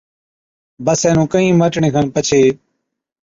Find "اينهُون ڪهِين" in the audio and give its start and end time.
1.09-1.53